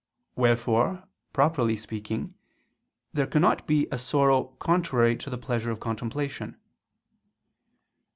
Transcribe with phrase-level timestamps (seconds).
[0.35, 2.33] Wherefore, properly speaking,
[3.13, 6.57] there cannot be a sorrow contrary to the pleasure of contemplation.